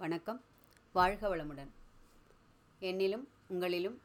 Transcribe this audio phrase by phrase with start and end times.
[0.00, 0.40] வணக்கம்.
[0.92, 1.70] வாழ்க வளமுடன்.
[2.80, 3.96] என்னிலும் உங்களிலும்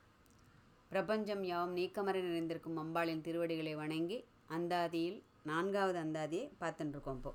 [0.89, 7.33] பிரபஞ்சம் யாவும் நீக்கமர நிறைந்திருக்கும் அம்பாளின் திருவடிகளை வணங்கி அந்தாதியில் நான்காவது அந்தாதியை பார்த்துட்டுருக்கோம் இப்போது இப்போ.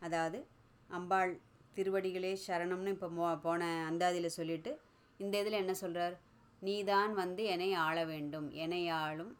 [0.00, 0.46] அதாவது
[0.88, 1.40] அம்பாள்
[1.76, 4.80] திருவடிகளே சரணம்னு இப்போ மோ போன அந்தாதியில் சொல்லிட்டு
[5.18, 6.20] இந்த இதில் என்ன சொல்கிறார்
[6.60, 8.50] நீதான் வந்து என்னை ஆள வேண்டும்.
[8.50, 9.36] என்னை ஆளும்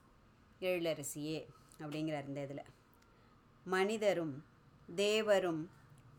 [0.61, 1.47] எழிலரசியே
[1.79, 2.65] அப்படிங்கிறார் இந்த இதில்.
[3.65, 4.45] மனிதரும்
[4.97, 5.69] தேவரும்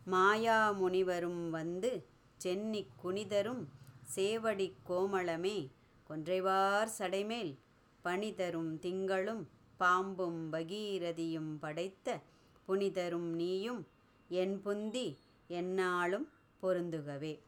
[0.06, 2.10] மாயா முனிவரும் வந்து
[2.42, 3.68] சென்னி குனிதரும்
[4.16, 5.72] சேவடி கோமளமே.
[6.10, 7.58] கொன்றைவார் சடைமேல்
[8.04, 9.48] பணிதரும் திங்களும்
[9.80, 12.20] பாம்பும் பகீரதியும் படைத்த
[12.68, 13.88] புனிதரும் நீயும்
[14.30, 15.18] என் புந்தி
[15.50, 16.28] எந்நாளும்
[16.62, 17.40] பொருந்துகவே.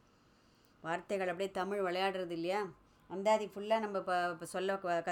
[0.80, 2.68] வார்த்தைகள் அப்படியே தமிழ் விளையாடுறது இல்லையா?
[3.08, 5.02] அந்தாதி ஃபுல்லாக நம்ம இப்போ சொல்ல க-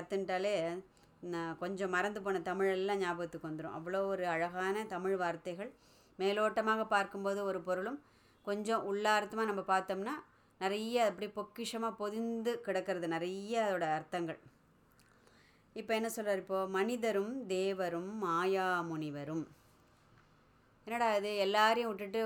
[1.21, 5.73] நான் கொஞ்சம் மறந்து போன தமிழெல்லாம் ஞாபகத்துக்கு வந்துடும் அவ்வளோ ஒரு அழகான தமிழ் வார்த்தைகள்.
[6.19, 8.03] மேலோட்டமாக பார்க்கும்போது ஒரு பொருளும்
[8.49, 10.15] கொஞ்சம் உள்ளார்த்தமாக நம்ம பார்த்தோம்னா
[10.63, 14.39] நிறைய அப்படி பொக்கிஷமாக பொதிந்து கிடக்கிறது நிறைய அதோட அர்த்தங்கள்.
[15.81, 19.45] இப்போ என்ன சொல்கிறார் இப்போது மனிதரும் தேவரும் மாயா முனிவரும்.
[20.87, 21.31] என்னடா இது?
[21.47, 22.21] எல்லாரையும் விட்டுட்டு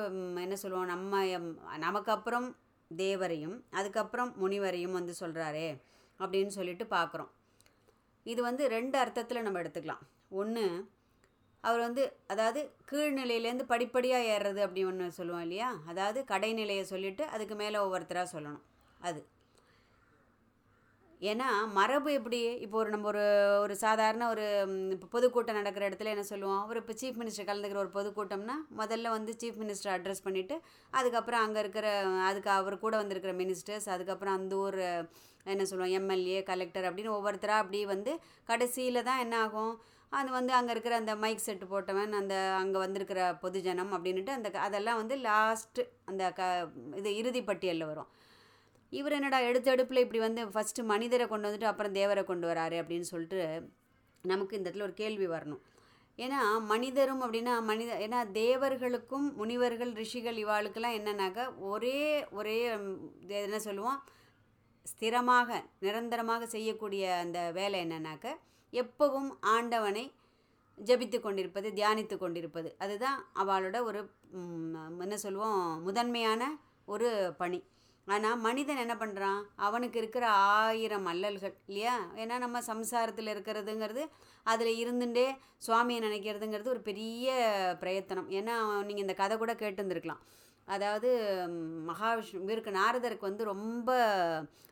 [0.45, 0.91] என்ன சொல்லுவோம்?
[0.95, 1.23] நம்ம
[1.87, 2.49] நமக்கு அப்புறம்
[2.91, 5.69] தேவரையும் அதுக்கப்புறம் முனிவரையும் வந்து சொல்கிறாரே
[6.21, 7.31] அப்படின்னு சொல்லிட்டு பார்க்குறோம்.
[8.33, 10.05] இது வந்து ரெண்டு அர்த்தத்தில் நம்ம எடுத்துக்கலாம்.
[10.41, 10.65] ஒன்று
[11.65, 15.71] அவர் வந்து அதாவது கீழ்நிலையிலேருந்து படிப்படியாக ஏறுறது அப்படி ஒன்று சொல்லுவோம் இல்லையா?
[15.93, 18.63] அதாவது கடைநிலையை சொல்லிட்டு அதுக்கு மேலே ஒவ்வொருத்தராக சொல்லணும்.
[19.01, 19.21] அது.
[21.21, 22.41] ஏன்னா மரபு எப்படி?
[22.65, 23.23] இப்போ ஒரு நம்ம ஒரு
[23.65, 24.45] ஒரு சாதாரண ஒரு
[24.95, 26.63] இப்போ பொதுக்கூட்டம் நடக்கிற இடத்துல என்ன சொல்லுவோம்?
[26.71, 30.57] ஒரு இப்போ சீஃப் மினிஸ்டர் கலந்துக்கிற ஒரு பொதுக்கூட்டம்னா முதல்ல வந்து சீஃப் மினிஸ்டர் அட்ரஸ் பண்ணிவிட்டு
[30.93, 31.87] அதுக்கப்புறம் அங்கே இருக்கிற
[32.29, 34.79] அதுக்கு அவர் கூட வந்திருக்கிற மினிஸ்டர்ஸ் அதுக்கப்புறம் அந்த ஊர்
[35.47, 38.13] என்ன சொல்லுவோம் எம்எல்ஏ கலெக்டர் அப்படின்னு ஒவ்வொருத்தராக அப்படி வந்து
[38.49, 39.75] கடைசியில் தான் என்ன ஆகும்?
[40.13, 45.01] அது வந்து அங்கே இருக்கிற அந்த மைக் செட்டு போட்டவன் அந்த அங்கே வந்திருக்கிற பொதுஜனம் அப்படின்ட்டு அந்த அதெல்லாம்
[45.01, 46.43] வந்து லாஸ்ட்டு அந்த க
[47.01, 48.11] இது இறுதி பட்டியலில் வரும்.
[48.93, 53.41] இவர் என்னடா எடுத்தடுப்பில் இப்படி வந்து ஃபஸ்ட்டு மனிதரை கொண்டு வந்துட்டு அப்புறம் தேவரை கொண்டு வராரு அப்படின்னு சொல்லிட்டு
[54.25, 55.63] நமக்கு இந்த இடத்துல ஒரு கேள்வி வரணும்.
[56.19, 56.41] ஏன்னா
[56.73, 61.99] மனிதரும் அப்படின்னா மனித ஏன்னா தேவர்களுக்கும் முனிவர்கள் ரிஷிகள் இவாளுக்கெல்லாம் என்னன்னாக்கா ஒரே
[62.39, 62.57] ஒரே
[63.25, 63.99] இது என்ன சொல்லுவோம்?
[64.87, 68.27] ஸ்திரமாக நிரந்தரமாக செய்யக்கூடிய அந்த வேலை என்னன்னாக்க
[68.73, 70.05] எப்பவும் ஆண்டவனை
[70.79, 72.69] ஜபித்து கொண்டிருப்பது தியானித்து கொண்டிருப்பது.
[72.79, 74.01] அதுதான் அவளோட ஒரு
[75.05, 76.43] என்ன சொல்லுவோம் முதன்மையான
[76.85, 77.61] ஒரு பணி.
[78.07, 81.95] ஆனால் மனிதன் என்ன பண்ணுறான் அவனுக்கு இருக்கிற ஆயிரம் அல்லல்கள் இல்லையா?
[82.17, 84.03] ஏன்னா நம்ம சம்சாரத்தில் இருக்கிறதுங்கிறது
[84.43, 85.27] அதில் இருந்துட்டே
[85.67, 87.35] சுவாமியை நினைக்கிறதுங்கிறது ஒரு பெரிய
[87.81, 88.29] பிரயத்தனம்.
[88.31, 88.57] ஏன்னா
[88.89, 90.23] நீங்கள் இந்த கதை கூட கேட்டுருந்துருக்கலாம்.
[90.69, 91.09] அதாவது
[91.91, 93.91] மகாவிஷ்ணு இவருக்கு நாரதருக்கு வந்து ரொம்ப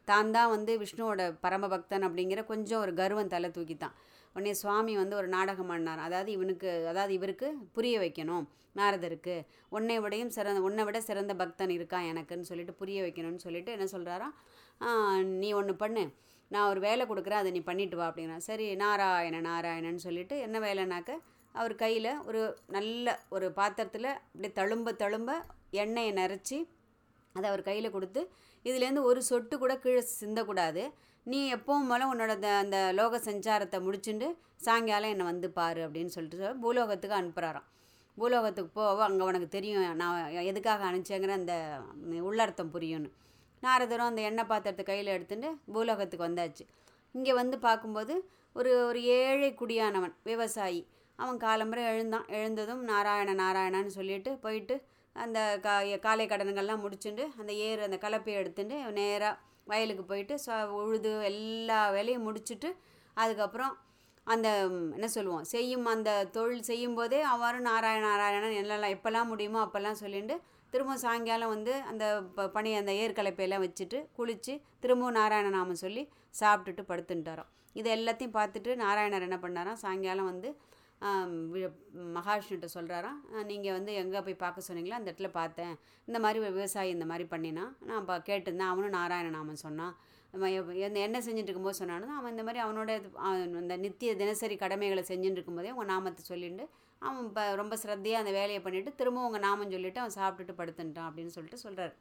[0.09, 3.94] தான் தான் வந்து விஷ்ணுவோட பரமபக்தன் அப்படிங்கிற கொஞ்சம் ஒரு கர்வம் தலை தூக்கித்தான்
[4.37, 8.47] உடனே சுவாமி வந்து ஒரு நாடகம் பண்ணார் அதாவது இவனுக்கு அதாவது இவருக்கு புரிய வைக்கணும்
[8.77, 9.34] நாரதருக்கு.
[9.69, 14.34] உன்னை விடையும் சிறந்த உன்னை விட சிறந்த பக்தன் இருக்கான் எனக்குன்னு சொல்லிட்டு புரிய வைக்கணும்னு சொல்லிட்டு என்ன சொல்கிறாராம்
[15.43, 16.05] நீ ஒன்று பண்ணு.
[16.50, 18.37] நான் ஒரு வேலை கொடுக்குறேன் அதை நீ பண்ணிட்டு வா அப்படின்னா.
[18.49, 21.12] சரி நாராயண நாராயணன்னு சொல்லிட்டு என்ன வேலைனாக்க
[21.54, 25.31] அவர் கையில் ஒரு நல்ல ஒரு பாத்திரத்தில் அப்படியே தழும்ப தழும்ப
[25.70, 26.69] எண்ணெயை நிறச்சி
[27.32, 28.31] அதை அவர் கையில் கொடுத்து
[28.65, 30.93] இதுலேருந்து ஒரு சொட்டு கூட கீழே சிந்தக்கூடாது.
[31.25, 37.16] நீ எப்பவும் போல உன்னோட அந்த- லோக சஞ்சாரத்தை முடிச்சுட்டு சாயங்காலம் என்னை வந்து பாரு அப்படின்னு சொல்லிட்டு பூலோகத்துக்கு
[37.16, 37.69] அனுப்புகிறாராம்
[38.16, 41.81] பூலோகத்துக்கு போவோ அங்கே உனக்கு தெரியும் நான் எதுக்காக அனுப்பிச்சேங்கிற அந்த
[42.20, 43.10] உள்ளர்த்தம் புரியும்னு.
[43.62, 46.69] நாரதரும் அந்த எண்ணெய் பாத்திரத்தை கையில் எடுத்துட்டு பூலோகத்துக்கு வந்தாச்சு.
[47.12, 50.87] இங்கே வந்து பார்க்கும்போது ஒரு ஒரு ஏழை குடியானவன் விவசாயி.
[51.19, 52.26] அவன் காலம்பரை எழுந்தான்.
[52.36, 54.75] எழுந்ததும் நாராயண நாராயணன்னு சொல்லிட்டு போயிட்டு
[55.16, 59.34] அந்த கா காலை கடன்கள்லாம் முடிச்சுட்டு அந்த ஏர் அந்த கலப்பையை எடுத்துட்டு நேராக
[59.66, 60.48] வயலுக்கு போயிட்டு ச
[60.78, 62.69] உழுது எல்லா வேலையும் முடிச்சுட்டு
[63.16, 63.75] அதுக்கப்புறம்
[64.26, 64.48] அந்த
[64.97, 70.36] என்ன சொல்லுவோம் செய்யும் அந்த தொழில் செய்யும்போதே அவரும் நாராயண நாராயணன் என்னெல்லாம் எப்போல்லாம் முடியுமோ அப்போல்லாம் சொல்லிட்டு
[70.72, 72.04] திரும்ப சாயங்காலம் வந்து அந்த
[72.36, 74.52] ப- பனி அந்த ஏற்கலப்பையெல்லாம் வச்சுட்டு குளித்து
[74.82, 76.02] திரும்பவும் நாராயண நாமம் சொல்லி
[76.34, 80.48] சாப்பிட்டுட்டு படுத்துட்டாராம் இது எல்லாத்தையும் பார்த்துட்டு நாராயணர் என்ன பண்ணாராம் சாயங்காலம் வந்து
[82.16, 83.19] மகாவிஷ்ணுகிட்ட சொல்கிறாராம்
[83.50, 85.75] நீங்கள் வந்து எங்கே போய் பார்க்க சொன்னீங்களோ அந்த இடத்துல பார்த்தேன்.
[86.09, 88.73] இந்த மாதிரி விவசாயி இந்த மாதிரி பண்ணினான் நான் பா கேட்டிருந்தேன்.
[88.73, 89.94] அவனும் நாராயண நாமம் சொன்னான்
[91.06, 92.91] என்ன செஞ்சுட்டு இருக்கும்போது சொன்னானோ அவன் இந்த மாதிரி அவனோட
[93.26, 96.64] அவன் அந்த நித்திய தினசரி கடமைகளை செஞ்சுட்டு இருக்கும்போதே உங்கள் நாமத்தை சொல்லிட்டு
[97.02, 101.35] அவன் இப்போ ரொம்ப ஸ்ரத்தையாக அந்த வேலையை பண்ணிவிட்டு திரும்ப உங்கள் நாமம் சொல்லிவிட்டு அவன் சாப்பிட்டுட்டு படுத்துட்டான் அப்படின்னு
[101.37, 101.94] சொல்லிட்டு சொல்கிறார்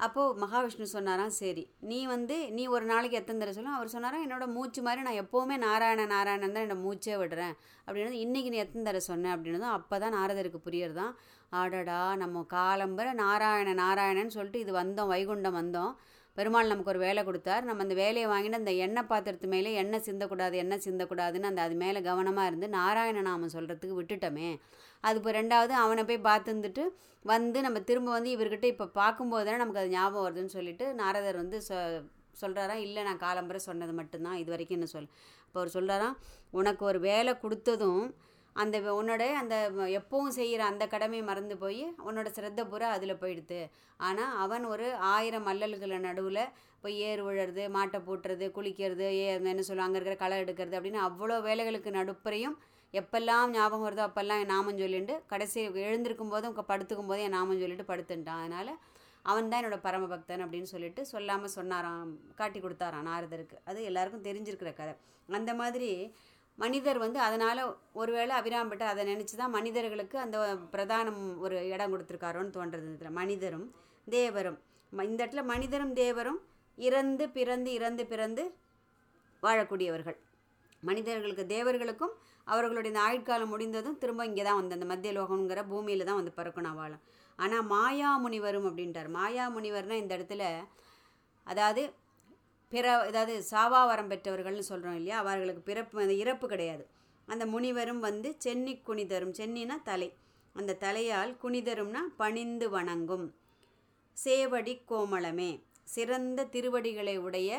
[0.00, 4.46] அப்போது மகாவிஷ்ணு சொன்னாராம் சரி நீ வந்து நீ ஒரு நாளைக்கு எத்தனை தடவை சொல்லும் அவர் சொன்னாராம் என்னோட
[4.56, 7.54] மூச்சு மாதிரி நான் எப்போவுமே நாராயண நாராயணன் தான் என்னோட மூச்சே விடுறேன்.
[7.86, 11.14] அப்படின்னு இன்றைக்கி நீ எத்தனை தடவை சொன்னேன் அப்படின்னதும் அப்போ தான் நாரதருக்கு புரியறதான்
[11.52, 15.92] ஆடடா நம்ம காலம்பர நாராயண நாராயணன் சொல்லிட்டு இது வந்தோம் வைகுண்டம் வந்தோம்.
[16.36, 17.64] பெருமாள் நமக்கு ஒரு வேலை கொடுத்தார்.
[17.68, 22.00] நம்ம அந்த வேலையை வாங்கிட்டு அந்த எண்ணெய் பாத்திரத்து மேலே எண்ணெய் சிந்தக்கூடாது எண்ணெய் சிந்தக்கூடாதுன்னு அந்த அது மேலே
[22.00, 24.50] கவனமாக இருந்து நாராயண நாமம் சொல்கிறதுக்கு விட்டுட்டோமே.
[25.04, 26.84] அது இப்போ ரெண்டாவது அவனை போய் பார்த்துருந்துட்டு
[27.24, 31.58] வந்து நம்ம திரும்ப வந்து இவர்கிட்ட இப்போ பார்க்கும்போது தானே நமக்கு அது ஞாபகம் வருதுன்னு சொல்லிட்டு நாரதர் வந்து
[31.62, 31.76] சொ
[32.36, 35.08] சொல்கிறாராம் இல்லை நான் காலம்பரை சொன்னது மட்டும்தான் இது வரைக்கும் என்ன சொல்.
[35.46, 36.16] இப்போ அவர் சொல்கிறாராம்
[36.52, 38.02] உனக்கு ஒரு வேலை கொடுத்ததும்
[38.56, 39.56] அந்த உன்னோட அந்த
[39.98, 43.60] எப்பவும் செய்கிற அந்த கடமையை மறந்து போய் உன்னோட சிரத்த பூரா அதில் போயிடுது
[44.00, 46.42] ஆனால் அவன் ஒரு ஆயிரம் மல்லல்களை நடுவில்
[46.84, 51.36] போய் ஏர் விழுறது மாட்டை பூட்டுறது குளிக்கிறது ஏ என்ன சொல்லுவாங்க அங்கே இருக்கிற களை எடுக்கிறது அப்படின்னு அவ்வளோ
[51.46, 52.56] வேலைகளுக்கு நடுப்புறையும்
[52.94, 55.58] எப்பெல்லாம் ஞாபகம் வருதோ அப்பெல்லாம் என் நாமம் சொல்லிட்டு கடைசி
[55.88, 58.40] எழுந்திருக்கும் போதும் படுத்துக்கும் போதும் என் நாமம் சொல்லிட்டு படுத்துட்டான்.
[58.42, 58.72] அதனால்
[59.30, 63.56] அவன் தான் என்னோட பரமபக்தன் அப்படின்னு சொல்லிட்டு சொல்லாமல் சொன்னாராம் காட்டி கொடுத்தாராம் நாரதருக்கு.
[63.70, 64.94] அது எல்லாருக்கும் தெரிஞ்சிருக்கிற கதை.
[65.38, 65.90] அந்த மாதிரி
[66.58, 67.60] மனிதர் வந்து அதனால்
[68.00, 70.38] ஒருவேளை அபிராம்பட்டு அதை நினச்சி தான் மனிதர்களுக்கு அந்த
[70.74, 72.88] பிரதானம் ஒரு இடம் கொடுத்துருக்காரோன்னு தோன்றது.
[72.94, 73.66] இதில் மனிதரும்
[74.06, 74.58] தேவரும்.
[74.92, 76.40] இந்த இடத்துல மனிதரும் தேவரும்
[76.78, 78.42] இறந்து பிறந்து இறந்து பிறந்து
[79.42, 80.18] வாழக்கூடியவர்கள்.
[80.82, 82.16] மனிதர்களுக்கு தேவர்களுக்கும்
[82.48, 86.74] அவர்களுடைய இந்த ஆயுட்காலம் முடிந்ததும் திரும்ப இங்கே தான் வந்து அந்த மத்திய லோகங்கிற பூமியில் தான் வந்து பிறக்கணும்
[86.74, 87.02] வாழும்
[87.38, 88.68] ஆனால் மாயா முனிவரும்
[89.12, 90.44] மாயாமுனிவர்னால் மாயா இந்த இடத்துல
[91.46, 91.82] அதாவது
[92.72, 95.18] பிற அதாவது சாவாவரம் பெற்றவர்கள்னு சொல்கிறோம் இல்லையா?
[95.18, 96.84] அவர்களுக்கு பிறப்பு அந்த இறப்பு கிடையாது.
[97.28, 100.08] அந்த முனிவரும் வந்து சென்னி குனிதரும் சென்னினா தலை.
[100.56, 103.26] அந்த தலையால் குனிதரும்னா பணிந்து வணங்கும்.
[104.16, 105.50] சேவடி கோமளமே.
[105.84, 107.50] சிறந்த திருவடிகளை உடைய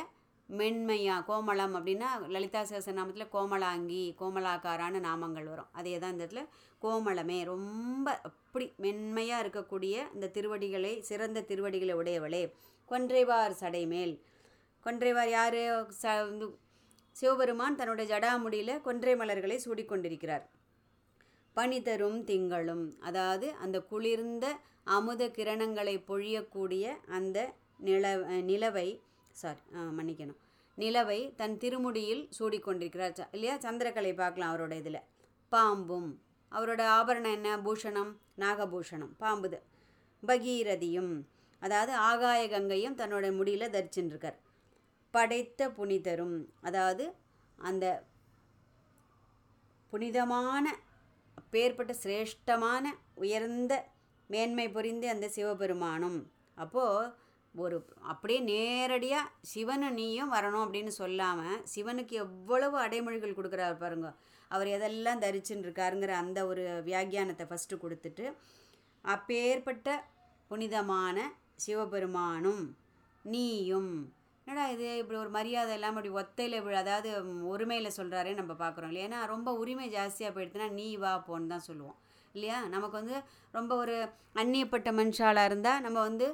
[0.57, 5.69] மென்மையா கோமளம் அப்படின்னா லலிதா சகசநாமத்தில் கோமலாங்கி கோமலாக்காரான நாமங்கள் வரும்.
[5.71, 6.43] அதே தான் இந்த இடத்துல
[6.81, 7.43] கோமளமே.
[7.43, 12.53] ரொம்ப அப்படி மென்மையாக இருக்கக்கூடிய இந்த திருவடிகளை சிறந்த திருவடிகளை உடையவளே.
[12.91, 14.19] கொன்றைவார் சடைமேல்.
[14.85, 15.61] கொன்றைவார் யார்?
[16.01, 16.45] ச இந்த
[17.15, 20.43] சிவபெருமான் தன்னுடைய ஜடாமுடியில் கொன்றை மலர்களை சூடிக்கொண்டிருக்கிறார்.
[21.53, 22.85] பனி தரும் திங்களும்.
[22.99, 24.45] அதாவது அந்த குளிர்ந்த
[24.83, 30.35] அமுத கிரணங்களை பொழியக்கூடிய அந்த நில நிலவை சாரி மன்னிக்கணும்.
[30.77, 33.13] நிலவை தன் திருமுடியில் சூடிக்கொண்டிருக்கிறார்.
[33.13, 33.55] ச- இல்லையா?
[33.55, 34.99] சந்திரக்கலை பார்க்கலாம் அவரோட இதில்.
[35.51, 36.21] பாம்பும்.
[36.51, 37.57] அவரோட ஆபரணம் என்ன?
[37.57, 39.09] பூஷணம் நாகபூஷணம்.
[39.19, 39.59] பாம்புது.
[40.27, 41.23] பகீரதியும்
[41.59, 44.35] அதாவது ஆகாய கங்கையும் தன்னோட முடியில் தரிச்சுட்டுருக்கார்
[45.11, 47.13] படைத்த புனிதரும் அதாவது
[47.55, 48.03] அந்த
[49.89, 50.79] புனிதமான
[51.51, 52.83] பேர்பட்ட சிரேஷ்டமான
[53.13, 53.87] உயர்ந்த
[54.27, 56.31] மேன்மை புரிந்த அந்த சிவபெருமானும்.
[56.55, 57.11] அப்போது
[57.55, 64.09] ஒரு அப்படியே நேரடியாக சிவனு நீயும் வரணும் அப்படின்னு சொல்லாமல் சிவனுக்கு எவ்வளவு அடைமொழிகள் கொடுக்குறாரு பாருங்க.
[64.51, 68.25] அவர் எதெல்லாம் தரிச்சுன்னு இருக்காருங்கிற அந்த ஒரு வியாக்கியானத்தை ஃபஸ்ட்டு கொடுத்துட்டு
[69.05, 69.89] அப்பேற்பட்ட
[70.51, 71.17] புனிதமான
[71.55, 72.63] சிவபெருமானும்
[73.25, 73.93] நீயும்.
[74.47, 74.97] என்னடா இது?
[74.97, 77.09] இப்படி ஒரு மரியாதை இல்லாமல் இப்படி ஒத்தையில் இப்படி அதாவது
[77.53, 79.07] உரிமையில் சொல்கிறாரே நம்ம பார்க்குறோம் இல்லையா?
[79.07, 81.97] ஏன்னா ரொம்ப உரிமை ஜாஸ்தியாக போயிடுதுன்னா நீ வா போன்னு தான் சொல்லுவோம்.
[82.35, 82.67] இல்லையா?
[82.67, 83.17] நமக்கு வந்து
[83.51, 83.95] ரொம்ப ஒரு
[84.35, 86.27] அந்நியப்பட்ட மனுஷாலாக இருந்தால் நம்ம வந்து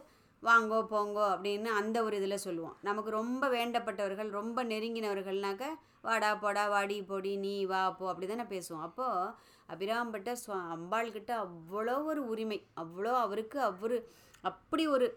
[0.45, 2.75] வாங்கோ போங்கோ அப்படின்னு அந்த ஒரு இதில் சொல்லுவோம்.
[2.81, 5.65] நமக்கு ரொம்ப வேண்டப்பட்டவர்கள் ரொம்ப நெருங்கினவர்கள்னாக்க
[6.01, 9.31] வாடா போடா வாடி பொடி நீ வா போ அப்படி தானே பேசுவோம் அப்போது
[9.65, 13.97] அபிராம்பட்ட சுவா அம்பாள்கிட்ட அவ்வளோ ஒரு உரிமை அவ்வளோ அவருக்கு அவரு
[14.43, 15.07] அப்படி ஒரு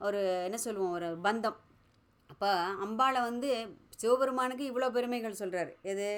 [0.00, 1.58] ஒரு என்ன சொல்லுவோம் ஒரு பந்தம்.
[2.30, 2.50] அப்போ
[2.86, 3.50] அம்பாளை வந்து
[3.96, 6.08] சிவபெருமானுக்கு இவ்வளோ பெருமைகள் சொல்கிறார் எது?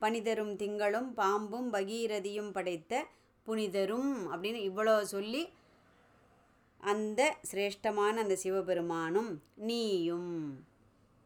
[0.00, 2.92] பனிதரும் திங்களும் பாம்பும் பகீரதியும் படைத்த
[3.46, 5.42] புனிதரும் அப்படின்னு இவ்வளோ சொல்லி
[6.92, 9.30] அந்த சிரேஷ்டமான அந்த சிவபெருமானும்
[9.68, 10.34] நீயும்.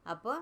[0.07, 0.33] அப்போ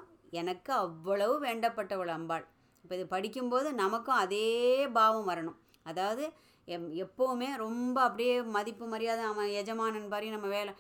[0.41, 2.45] எனக்கு அவ்வளவு வேண்டப்பட்டவள் அம்பாள்.
[2.85, 4.51] இப்போ இது படிக்கும்போது நமக்கும் அதே
[4.99, 5.59] பாவம் வரணும்.
[5.91, 6.25] அதாவது
[6.69, 10.73] எம் எப்போவுமே ரொம்ப அப்படியே மதிப்பு மரியாதை அவன் எஜமானன் பாரி நம்ம வேலை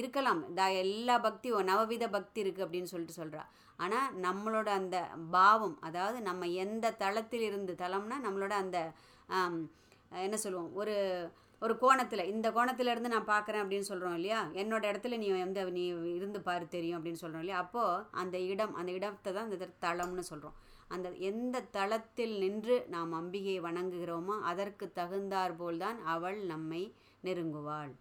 [0.00, 0.40] இருக்கலாம்.
[0.58, 3.42] த எல்லா பக்தியும் நவவித பக்தி இருக்குது அப்படின்னு சொல்லிட்டு சொல்கிறா
[3.84, 4.96] ஆனால் நம்மளோட அந்த
[5.36, 8.78] பாவம் அதாவது நம்ம எந்த தளத்தில் இருந்து தளம்னா நம்மளோட அந்த
[10.26, 10.94] என்ன சொல்லுவோம் ஒரு
[11.62, 14.40] ஒரு கோணத்தில் இந்த கோணத்தில் இருந்து நான் பார்க்குறேன் அப்படின்னு சொல்கிறோம் இல்லையா?
[14.62, 15.84] என்னோட இடத்துல நீ வந்து நீ
[16.18, 17.60] இருந்து பாரு தெரியும் அப்படின்னு சொல்கிறோம் இல்லையா?
[17.64, 20.56] அப்போது அந்த இடம் அந்த இடத்தை தான் இந்த தளம்னு சொல்கிறோம்
[20.94, 26.82] அந்த எந்த தளத்தில் நின்று நாம் அம்பிகையை வணங்குகிறோமோ அதற்கு தகுந்தார் போல்தான் அவள் நம்மை
[27.24, 27.92] நெருங்குவாள்.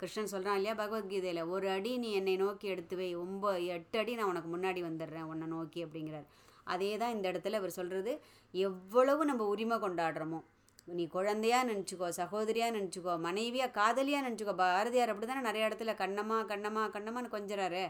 [0.00, 4.32] கிருஷ்ணன் சொல்கிறான் இல்லையா பகவத்கீதையில் ஒரு அடி நீ என்னை நோக்கி எடுத்து வை ஒம்ப எட்டு அடி நான்
[4.32, 6.26] உனக்கு முன்னாடி வந்துடுறேன் உன்னை நோக்கி அப்படிங்கிறார்.
[6.64, 8.12] அதே தான் இந்த இடத்துல அவர் சொல்கிறது
[8.54, 10.40] எவ்வளவு நம்ம உரிமை கொண்டாடுறோமோ
[10.88, 14.54] நீ குழந்தையாக நினச்சிக்கோ சகோதரியாக நினச்சிக்கோ மனைவியாக காதலியாக நினச்சிக்கோ.
[14.54, 17.84] பாரதியார் அப்படி தானே நிறைய இடத்துல கண்ணம்மா கண்ணம்மா கண்ணம்மான்னு கொஞ்சறாரு.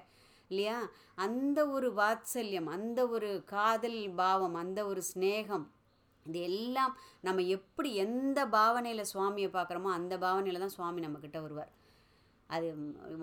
[0.51, 0.77] இல்லையா?
[1.15, 5.67] அந்த ஒரு வாத்சல்யம் அந்த ஒரு காதல் பாவம் அந்த ஒரு ஸ்நேகம்
[6.27, 11.73] இது எல்லாம் நம்ம எப்படி எந்த பாவனையில் சுவாமியை பார்க்குறோமோ அந்த பாவனையில் தான் சுவாமி நம்மக்கிட்ட வருவார்.
[12.47, 12.67] அது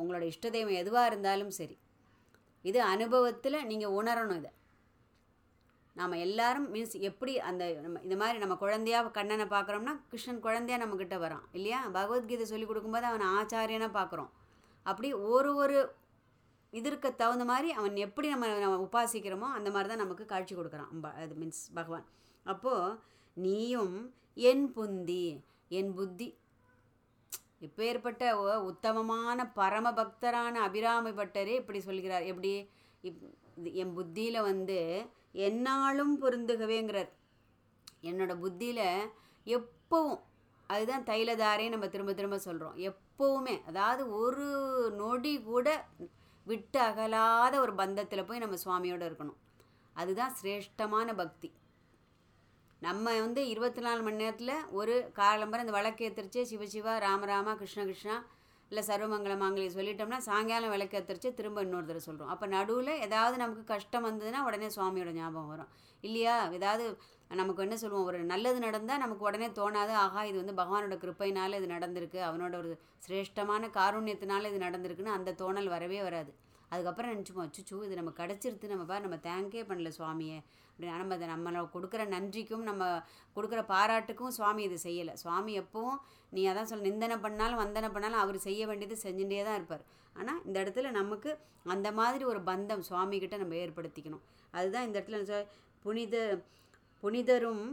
[0.01, 1.77] உங்களோட இஷ்ட தெய்வம் எதுவாக இருந்தாலும் சரி.
[2.61, 4.51] இது அனுபவத்தில் நீங்கள் உணரணும் இதை.
[5.93, 11.21] நாம் எல்லாரும் மீன்ஸ் எப்படி அந்த நம்ம இந்த மாதிரி நம்ம குழந்தையாக கண்ணனை பார்க்குறோம்னா கிருஷ்ணன் குழந்தையா நம்மக்கிட்ட
[11.21, 11.87] வரான் இல்லையா?
[11.87, 14.29] பகவத்கீதை சொல்லி கொடுக்கும்போது அவனை ஆச்சாரியனாக பார்க்குறோம்.
[14.83, 15.95] அப்படி ஒரு ஒரு
[16.71, 21.03] இதற்கு தகுந்த மாதிரி அவன் எப்படி நம்ம நம்ம உபாசிக்கிறோமோ அந்த மாதிரி தான் நமக்கு காட்சி கொடுக்குறான்.
[21.03, 22.05] அது மீன்ஸ் பகவான்.
[22.43, 22.99] அப்போது
[23.33, 26.37] நீயும் என் புந்தி என் புத்தி.
[27.61, 32.21] இப்பேற்பட்ட ஒ- உத்தமமான பரம பக்தரான அபிராமி பட்டரே இப்படி சொல்கிறார்.
[32.21, 32.69] எப்படி?
[33.03, 33.23] இப்
[33.81, 34.77] என் புத்தியில் வந்து
[35.31, 37.09] என்னாலும் பொருந்துகவேங்கிறார்.
[38.01, 38.85] என்னோட புத்தியில்
[39.45, 40.19] எப்பவும்
[40.69, 44.47] அதுதான் தைலதாரே நம்ம திரும்ப திரும்ப சொல்கிறோம் எப்போவுமே அதாவது ஒரு
[44.97, 45.67] நொடி கூட
[46.45, 49.39] விட்டு அகலாத ஒரு பந்தத்தில் போய் நம்ம சுவாமியோடு இருக்கணும்.
[49.93, 51.49] அதுதான் சிரேஷ்டமான பக்தி.
[52.81, 58.15] நம்ம வந்து இருபத்தி நாலு மணி நேரத்தில் ஒரு காலம்பரம் இந்த வழக்கேத்திரிச்சே சிவசிவா ராமராமா கிருஷ்ண கிருஷ்ணா
[58.73, 64.05] இல்லை சர்வமங்கல மாங்கலி சொல்லிட்டோம்னா சாயங்காலம் விளக்கேத்திரிச்சு திரும்ப இன்னொரு தடவை சொல்கிறோம் அப்போ நடுவில் ஏதாவது நமக்கு கஷ்டம்
[64.07, 65.69] வந்ததுன்னா உடனே சுவாமியோட ஞாபகம் வரும்.
[66.03, 66.35] இல்லையா?
[66.57, 66.85] ஏதாவது
[67.41, 68.05] நமக்கு என்ன சொல்லுவோம்?
[68.05, 72.71] ஒரு நல்லது நடந்தால் நமக்கு உடனே தோணாது ஆகா இது வந்து பகவானோட கிருப்பையினால் இது நடந்திருக்கு அவனோட ஒரு
[73.05, 76.33] சிரேஷ்டமான காருண்யத்தினால இது நடந்திருக்குன்னு அந்த தோணல் வரவே வராது.
[76.73, 80.37] அதுக்கப்புறம் நினச்சிப்போம் அச்சுச்சோ இது நம்ம கிடச்சிருது நம்ம பார் நம்ம தேங்கே பண்ணல சுவாமியை.
[80.69, 82.83] அப்படின்னு நம்ம அதை நம்மளை கொடுக்குற நன்றிக்கும் நம்ம
[83.35, 85.13] கொடுக்குற பாராட்டுக்கும் சுவாமி இது செய்யலை.
[85.23, 85.99] சுவாமி எப்பவும்
[86.35, 89.83] நீ அதான் சொல்ல நிந்தனை பண்ணாலும் வந்தனை பண்ணாலும் அவர் செய்ய வேண்டியது செஞ்சுட்டே தான் இருப்பார்.
[90.15, 91.29] ஆனால் இந்த இடத்துல நமக்கு
[91.75, 94.23] அந்த மாதிரி ஒரு பந்தம் சுவாமிகிட்ட நம்ம ஏற்படுத்திக்கணும்.
[94.53, 95.41] அதுதான் இந்த இடத்துல
[95.85, 96.17] புனித
[97.03, 97.65] புனிதரும்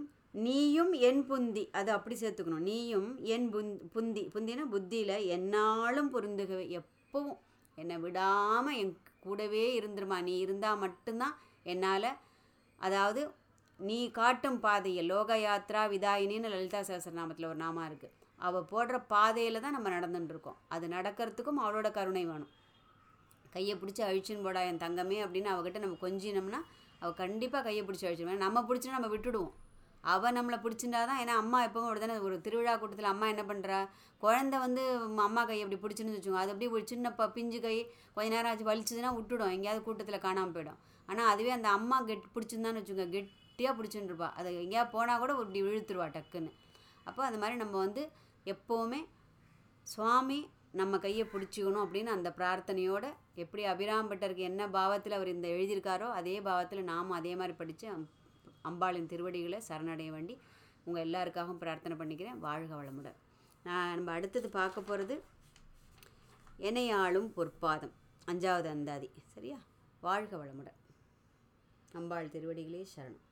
[0.47, 2.67] நீயும் என் புந்தி அது அப்படி சேர்த்துக்கணும்.
[2.71, 7.39] நீயும் என் புந் புந்தி புந்தினா புத்தியில் என்னாலும் பொருந்துகவே எப்பவும்
[7.79, 8.95] என்னை விடாமல் என்
[9.27, 10.19] கூடவே இருந்துருமா.
[10.29, 11.37] நீ இருந்தால் மட்டும்தான்
[11.73, 12.11] என்னால்
[12.79, 13.21] அதாவது
[13.81, 19.75] நீ காட்டும் பாதையை லோக யாத்ரா விதாயினின்னு லலிதா சகசரநாமத்தில் ஒரு நாமா இருக்குது அவள் போடுற பாதையில் தான்
[19.77, 20.59] நம்ம நடந்துட்டு இருக்கோம்.
[20.75, 22.53] அது நடக்கிறதுக்கும் அவளோட கருணை வேணும்.
[23.55, 26.61] கையை பிடிச்சி அழிச்சுன்னு போடா என் தங்கமே அப்படின்னு அவகிட்ட நம்ம கொஞ்சினோம்னா
[27.03, 29.55] அவள் கண்டிப்பாக கையை பிடிச்சி அழிச்சிடுவேன் நம்ம பிடிச்சினா நம்ம விட்டுடுவோம்.
[30.05, 33.79] அவள் நம்மளை பிடிச்சிருந்தா தான் ஏன்னா அம்மா எப்பவும் அப்படி தானே ஒரு திருவிழா கூட்டத்தில் அம்மா என்ன பண்ணுறா
[34.23, 34.83] குழந்தை வந்து
[35.27, 36.45] அம்மா கை அப்படி பிடிச்சின்னு வச்சுக்கோங்க.
[36.45, 37.77] அது அப்படியே ஒரு சின்ன ப பிஞ்சு கை
[38.15, 39.53] கொஞ்ச நேரம் ஆச்சு வலிச்சுதுன்னா விட்டுடும்.
[39.57, 40.79] எங்கேயாவது கூட்டத்தில் காணாமல் போயிடும்.
[41.09, 43.13] ஆனால் அதுவே அந்த அம்மா கெட் பிடிச்சிருந்தான்னு வச்சுக்கோங்க.
[43.17, 46.53] கெட்டியாக பிடிச்சின்னு அது எங்கேயாவது போனால் கூட இப்படி இழுத்துருவா டக்குன்னு.
[47.09, 48.03] அப்போ அது மாதிரி நம்ம வந்து
[48.55, 49.01] எப்போவுமே
[49.87, 50.41] சுவாமி
[50.81, 53.09] நம்ம கையை பிடிச்சிக்கணும் அப்படின்னு அந்த பிரார்த்தனையோடு
[53.43, 57.87] எப்படி அபிராம்பட்டருக்கு என்ன பாவத்தில் அவர் இந்த எழுதியிருக்காரோ அதே பாவத்தில் நாமும் அதே மாதிரி படித்து
[58.65, 60.39] அம்பாளின் திருவடிகளை சரணடைய வேண்டி
[60.85, 62.39] உங்கள் எல்லாருக்காகவும் பிரார்த்தனை பண்ணிக்கிறேன்.
[62.39, 63.17] வாழ்க வளமுடன்.
[63.65, 65.25] நான் நம்ம அடுத்தது பார்க்க போகிறது
[66.59, 67.93] எனையாளும் பொற்பாதம்
[68.27, 69.11] அஞ்சாவது அந்தாதி.
[69.25, 69.57] சரியா?
[70.01, 70.79] வாழ்க வளமுடன்.
[71.93, 73.30] அம்பாள் திருவடிகளே சரணம்.